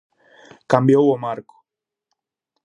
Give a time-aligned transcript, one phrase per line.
[0.71, 1.55] Cambiou o marco.